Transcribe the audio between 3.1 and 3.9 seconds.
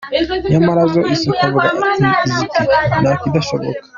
kidashoboka.